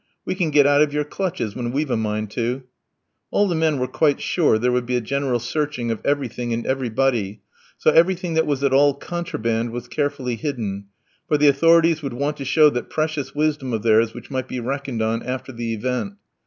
We 0.25 0.33
can 0.33 0.49
get 0.49 0.65
out 0.65 0.81
of 0.81 0.91
your 0.91 1.03
clutches 1.03 1.55
when 1.55 1.69
we've 1.71 1.91
a 1.91 1.95
mind 1.95 2.31
to." 2.31 2.63
All 3.29 3.47
the 3.47 3.53
men 3.53 3.77
were 3.77 3.85
quite 3.87 4.19
sure 4.19 4.57
there 4.57 4.71
would 4.71 4.87
be 4.87 4.95
a 4.95 4.99
general 4.99 5.37
searching 5.37 5.91
of 5.91 6.01
everything 6.03 6.51
and 6.53 6.65
everybody; 6.65 7.41
so 7.77 7.91
everything 7.91 8.33
that 8.33 8.47
was 8.47 8.63
at 8.63 8.73
all 8.73 8.95
contraband 8.95 9.69
was 9.69 9.87
carefully 9.87 10.37
hidden; 10.37 10.85
for 11.27 11.37
the 11.37 11.49
authorities 11.49 12.01
would 12.01 12.13
want 12.13 12.37
to 12.37 12.45
show 12.45 12.71
that 12.71 12.89
precious 12.89 13.35
wisdom 13.35 13.73
of 13.73 13.83
theirs 13.83 14.15
which 14.15 14.31
may 14.31 14.41
be 14.41 14.59
reckoned 14.59 15.03
on 15.03 15.21
after 15.21 15.51
the 15.51 15.71
event. 15.75 16.13